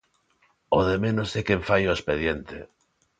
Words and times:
O 0.77 0.79
de 0.87 0.97
menos 1.03 1.29
é 1.39 1.41
quen 1.47 1.61
fai 1.67 1.81
o 1.85 1.95
expediente. 1.97 2.57